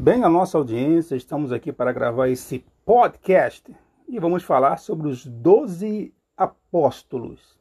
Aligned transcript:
Bem, 0.00 0.22
a 0.22 0.28
nossa 0.28 0.56
audiência, 0.56 1.16
estamos 1.16 1.50
aqui 1.50 1.72
para 1.72 1.92
gravar 1.92 2.28
esse 2.28 2.64
podcast 2.84 3.64
e 4.06 4.20
vamos 4.20 4.44
falar 4.44 4.76
sobre 4.76 5.08
os 5.08 5.26
doze 5.26 6.14
apóstolos. 6.36 7.58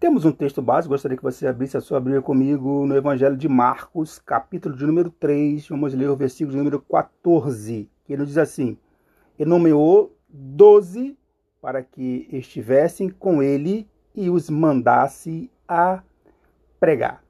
Temos 0.00 0.24
um 0.24 0.32
texto 0.32 0.62
básico, 0.62 0.94
gostaria 0.94 1.18
que 1.18 1.22
você 1.22 1.46
abrisse 1.46 1.76
a 1.76 1.82
sua 1.82 2.00
Bíblia 2.00 2.22
comigo 2.22 2.86
no 2.86 2.96
Evangelho 2.96 3.36
de 3.36 3.46
Marcos, 3.50 4.18
capítulo 4.18 4.74
de 4.74 4.86
número 4.86 5.10
3, 5.10 5.68
vamos 5.68 5.92
ler 5.92 6.08
o 6.08 6.16
versículo 6.16 6.52
de 6.52 6.56
número 6.56 6.80
14, 6.80 7.90
que 8.06 8.12
ele 8.14 8.24
diz 8.24 8.38
assim: 8.38 8.78
E 9.38 9.44
nomeou 9.44 10.16
doze 10.26 11.18
para 11.60 11.82
que 11.82 12.26
estivessem 12.32 13.10
com 13.10 13.42
ele 13.42 13.86
e 14.14 14.30
os 14.30 14.48
mandasse 14.48 15.50
a 15.68 16.02
pregar. 16.80 17.22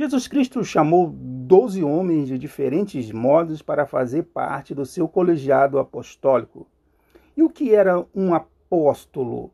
Jesus 0.00 0.26
Cristo 0.26 0.64
chamou 0.64 1.14
doze 1.50 1.82
homens 1.82 2.28
de 2.28 2.38
diferentes 2.38 3.10
modos 3.10 3.60
para 3.60 3.84
fazer 3.84 4.22
parte 4.22 4.72
do 4.72 4.86
seu 4.86 5.08
colegiado 5.08 5.80
apostólico. 5.80 6.64
E 7.36 7.42
o 7.42 7.50
que 7.50 7.74
era 7.74 8.06
um 8.14 8.32
apóstolo? 8.32 9.50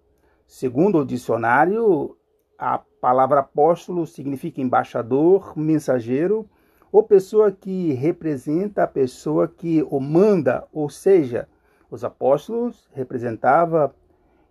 Segundo 0.46 0.98
o 0.98 1.06
dicionário, 1.06 2.14
a 2.58 2.76
palavra 3.00 3.40
apóstolo 3.40 4.06
significa 4.06 4.60
embaixador, 4.60 5.56
mensageiro 5.56 6.46
ou 6.92 7.02
pessoa 7.02 7.50
que 7.50 7.94
representa 7.94 8.82
a 8.82 8.86
pessoa 8.86 9.48
que 9.48 9.82
o 9.88 9.98
manda, 9.98 10.68
ou 10.74 10.90
seja, 10.90 11.48
os 11.90 12.04
apóstolos 12.04 12.90
representava 12.92 13.96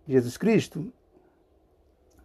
Jesus 0.04 0.36
Cristo. 0.36 0.92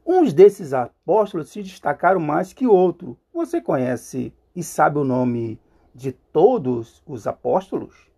Uns 0.04 0.34
desses 0.34 0.74
apóstolos 0.74 1.50
se 1.50 1.62
destacaram 1.62 2.20
mais 2.20 2.54
que 2.54 2.66
outros. 2.66 3.16
Você 3.32 3.62
conhece 3.62 4.34
e 4.56 4.64
sabe 4.64 4.98
o 4.98 5.04
nome 5.04 5.60
de 5.94 6.12
todos 6.12 7.02
os 7.08 7.28
apóstolos? 7.28 8.10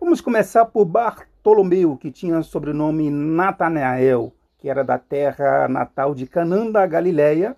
Vamos 0.00 0.20
começar 0.20 0.66
por 0.66 0.84
Bartolomeu, 0.84 1.96
que 1.96 2.10
tinha 2.10 2.42
sobrenome 2.42 3.10
Natanael, 3.10 4.32
que 4.58 4.68
era 4.68 4.84
da 4.84 4.98
terra 4.98 5.68
natal 5.68 6.14
de 6.14 6.26
Canaã 6.26 6.70
da 6.70 6.86
Galileia 6.86 7.56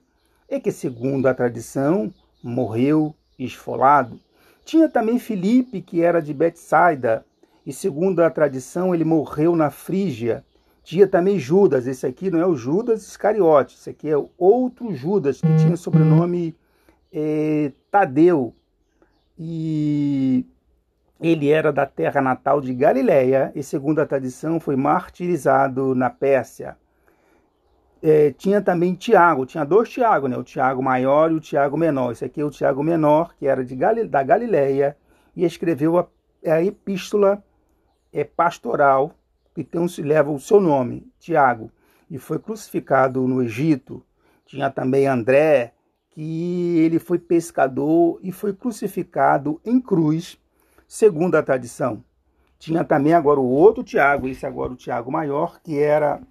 e 0.49 0.61
que, 0.61 0.71
segundo 0.71 1.27
a 1.27 1.35
tradição, 1.35 2.13
morreu 2.43 3.15
esfolado. 3.39 4.21
Tinha 4.65 4.89
também 4.89 5.19
Filipe, 5.19 5.83
que 5.83 6.03
era 6.03 6.21
de 6.21 6.33
Betsaida, 6.33 7.25
e 7.65 7.73
segundo 7.73 8.21
a 8.21 8.31
tradição, 8.31 8.95
ele 8.95 9.05
morreu 9.05 9.57
na 9.57 9.71
Frígia. 9.71 10.45
Tinha 10.85 11.07
também 11.07 11.39
Judas, 11.39 11.87
esse 11.89 12.07
aqui 12.07 12.31
não 12.31 12.41
é 12.41 12.47
o 12.47 12.55
Judas 12.55 13.03
Iscariote, 13.03 13.75
esse 13.75 13.91
aqui 13.91 14.09
é 14.09 14.17
outro 14.39 14.95
Judas, 14.95 15.41
que 15.41 15.57
tinha 15.57 15.77
sobrenome 15.77 16.57
é, 17.17 17.73
Tadeu. 17.91 18.55
E 19.39 20.45
ele 21.21 21.49
era 21.49 21.73
da 21.73 21.87
terra 21.87 22.21
natal 22.21 22.61
de 22.61 22.75
Galiléia 22.75 23.51
e, 23.55 23.63
segundo 23.63 24.01
a 24.01 24.07
tradição, 24.07 24.61
foi 24.61 24.77
martirizado 24.77 25.95
na 25.95 26.11
Pérsia. 26.11 26.77
É, 28.03 28.31
tinha 28.33 28.61
também 28.61 28.95
Tiago, 28.95 29.47
tinha 29.47 29.65
dois 29.65 29.89
Tiago, 29.89 30.29
né? 30.29 30.37
o 30.37 30.45
Tiago 30.45 30.83
maior 30.83 31.33
e 31.33 31.35
o 31.35 31.41
Tiago 31.41 31.77
menor. 31.77 32.13
Esse 32.13 32.27
aqui 32.27 32.43
é 32.43 32.45
o 32.45 32.51
Tiago 32.51 32.83
menor, 32.83 33.35
que 33.35 33.47
era 33.47 33.65
de 33.65 33.75
Gal 33.75 34.07
da 34.07 34.23
Galiléia 34.23 34.97
e 35.35 35.45
escreveu 35.45 35.99
a, 35.99 36.07
a 36.47 36.63
epístola 36.63 37.43
é, 38.13 38.23
pastoral 38.23 39.15
então 39.57 39.89
se 39.89 40.03
leva 40.03 40.31
o 40.31 40.39
seu 40.39 40.61
nome, 40.61 41.11
Tiago, 41.19 41.71
e 42.11 42.19
foi 42.19 42.39
crucificado 42.39 43.27
no 43.27 43.43
Egito. 43.43 44.05
Tinha 44.45 44.71
também 44.71 45.07
André, 45.07 45.73
que 46.17 46.79
ele 46.79 46.99
foi 46.99 47.19
pescador 47.19 48.19
e 48.23 48.33
foi 48.33 48.55
crucificado 48.55 49.61
em 49.63 49.79
cruz, 49.79 50.39
segundo 50.89 51.35
a 51.35 51.43
tradição. 51.43 52.03
Tinha 52.59 52.83
também 52.83 53.13
agora 53.13 53.39
o 53.39 53.47
outro 53.47 53.85
Tiago, 53.85 54.27
esse 54.27 54.47
agora 54.47 54.73
o 54.73 54.77
Tiago 54.77 55.13
maior, 55.13 55.61
que 55.61 55.79
era 55.79 56.23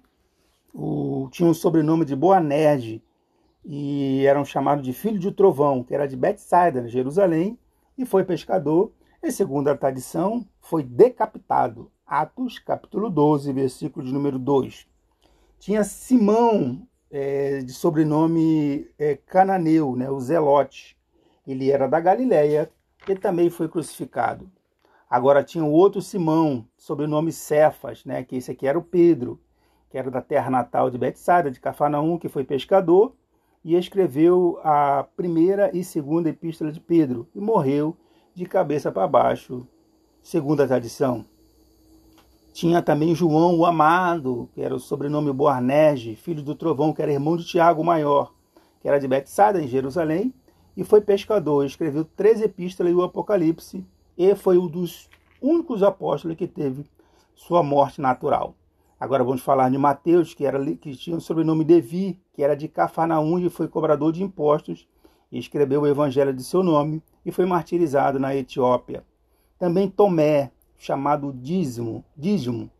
o 0.74 1.28
tinha 1.30 1.48
o 1.48 1.54
sobrenome 1.54 2.04
de 2.04 2.16
Boanerge 2.16 3.00
e 3.64 4.26
eram 4.26 4.44
chamados 4.44 4.84
de 4.84 4.92
filho 4.92 5.20
de 5.20 5.30
trovão, 5.30 5.84
que 5.84 5.94
era 5.94 6.08
de 6.08 6.16
Betsaida, 6.16 6.88
Jerusalém, 6.88 7.56
e 7.96 8.04
foi 8.04 8.24
pescador, 8.24 8.90
e 9.22 9.30
segundo 9.30 9.68
a 9.68 9.76
tradição, 9.76 10.44
foi 10.60 10.82
decapitado 10.82 11.92
Atos, 12.04 12.58
capítulo 12.58 13.08
12, 13.08 13.52
versículo 13.52 14.04
de 14.04 14.12
número 14.12 14.36
2. 14.36 14.84
Tinha 15.60 15.84
Simão, 15.84 16.84
é, 17.10 17.60
de 17.60 17.72
sobrenome 17.72 18.88
é, 18.98 19.16
Cananeu, 19.16 19.94
né, 19.96 20.10
o 20.10 20.20
Zelote. 20.20 20.96
Ele 21.46 21.70
era 21.70 21.86
da 21.86 22.00
Galiléia 22.00 22.70
e 23.08 23.14
também 23.14 23.48
foi 23.50 23.68
crucificado. 23.68 24.50
Agora 25.08 25.44
tinha 25.44 25.64
o 25.64 25.70
outro 25.70 26.02
Simão, 26.02 26.66
sobrenome 26.76 27.32
Cefas, 27.32 28.04
né, 28.04 28.24
que 28.24 28.36
esse 28.36 28.50
aqui 28.50 28.66
era 28.66 28.78
o 28.78 28.82
Pedro, 28.82 29.40
que 29.88 29.96
era 29.96 30.10
da 30.10 30.20
terra 30.20 30.50
natal 30.50 30.90
de 30.90 30.98
Betsaida, 30.98 31.50
de 31.50 31.60
Cafarnaum, 31.60 32.18
que 32.18 32.28
foi 32.28 32.44
pescador 32.44 33.14
e 33.64 33.74
escreveu 33.74 34.60
a 34.62 35.04
primeira 35.16 35.76
e 35.76 35.82
segunda 35.82 36.28
epístola 36.28 36.70
de 36.70 36.80
Pedro 36.80 37.28
e 37.34 37.40
morreu 37.40 37.96
de 38.34 38.46
cabeça 38.46 38.92
para 38.92 39.08
baixo, 39.08 39.66
segundo 40.22 40.62
a 40.62 40.66
tradição. 40.66 41.24
Tinha 42.56 42.80
também 42.80 43.14
João 43.14 43.54
o 43.54 43.66
Amado, 43.66 44.48
que 44.54 44.62
era 44.62 44.74
o 44.74 44.80
sobrenome 44.80 45.30
Boanerge, 45.30 46.16
filho 46.16 46.42
do 46.42 46.54
Trovão, 46.54 46.90
que 46.90 47.02
era 47.02 47.12
irmão 47.12 47.36
de 47.36 47.44
Tiago 47.44 47.82
o 47.82 47.84
Maior, 47.84 48.32
que 48.80 48.88
era 48.88 48.98
de 48.98 49.06
Betsaida, 49.06 49.62
em 49.62 49.68
Jerusalém, 49.68 50.32
e 50.74 50.82
foi 50.82 51.02
pescador. 51.02 51.66
Escreveu 51.66 52.02
três 52.02 52.40
epístolas 52.40 52.94
e 52.94 52.96
o 52.96 53.02
Apocalipse, 53.02 53.84
e 54.16 54.34
foi 54.34 54.56
um 54.56 54.66
dos 54.66 55.06
únicos 55.38 55.82
apóstolos 55.82 56.34
que 56.34 56.46
teve 56.46 56.86
sua 57.34 57.62
morte 57.62 58.00
natural. 58.00 58.54
Agora 58.98 59.22
vamos 59.22 59.42
falar 59.42 59.70
de 59.70 59.76
Mateus, 59.76 60.32
que, 60.32 60.46
era, 60.46 60.58
que 60.76 60.96
tinha 60.96 61.18
o 61.18 61.20
sobrenome 61.20 61.62
Devi, 61.62 62.18
que 62.32 62.42
era 62.42 62.56
de 62.56 62.68
Cafarnaum 62.68 63.38
e 63.38 63.50
foi 63.50 63.68
cobrador 63.68 64.12
de 64.12 64.22
impostos, 64.22 64.88
e 65.30 65.38
escreveu 65.38 65.82
o 65.82 65.86
evangelho 65.86 66.32
de 66.32 66.42
seu 66.42 66.62
nome 66.62 67.02
e 67.22 67.30
foi 67.30 67.44
martirizado 67.44 68.18
na 68.18 68.34
Etiópia. 68.34 69.04
Também 69.58 69.90
Tomé, 69.90 70.52
chamado 70.78 71.32
Dízimo, 71.32 72.04
Dízimo, 72.16 72.70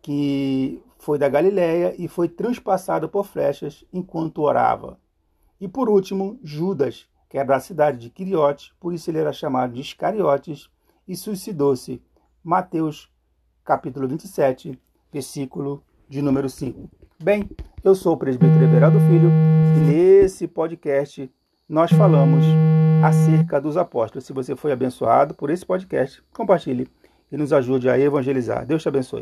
que 0.00 0.82
foi 0.98 1.18
da 1.18 1.28
Galiléia 1.28 1.94
e 1.98 2.08
foi 2.08 2.28
transpassado 2.28 3.08
por 3.08 3.24
flechas 3.24 3.84
enquanto 3.92 4.42
orava. 4.42 4.98
E 5.60 5.68
por 5.68 5.88
último, 5.88 6.38
Judas, 6.42 7.06
que 7.28 7.38
era 7.38 7.48
da 7.48 7.60
cidade 7.60 7.98
de 7.98 8.10
Quiriote, 8.10 8.74
por 8.78 8.92
isso 8.92 9.10
ele 9.10 9.18
era 9.18 9.32
chamado 9.32 9.74
de 9.74 9.80
Iscariotes, 9.80 10.68
e 11.06 11.16
suicidou-se. 11.16 12.00
Mateus, 12.42 13.10
capítulo 13.64 14.08
27, 14.08 14.78
versículo 15.12 15.82
de 16.08 16.20
número 16.20 16.48
5. 16.48 16.88
Bem, 17.22 17.48
eu 17.84 17.94
sou 17.94 18.14
o 18.14 18.16
presbítero 18.16 18.64
Everaldo 18.64 18.98
Filho 19.00 19.30
e 19.76 19.80
nesse 19.80 20.48
podcast 20.48 21.30
nós 21.68 21.90
falamos 21.92 22.44
acerca 23.04 23.60
dos 23.60 23.76
apóstolos. 23.76 24.24
Se 24.24 24.32
você 24.32 24.56
foi 24.56 24.72
abençoado 24.72 25.34
por 25.34 25.50
esse 25.50 25.64
podcast, 25.64 26.22
compartilhe 26.32 26.88
e 27.32 27.36
nos 27.36 27.52
ajude 27.52 27.88
a 27.88 27.98
evangelizar. 27.98 28.66
Deus 28.66 28.82
te 28.82 28.88
abençoe. 28.88 29.20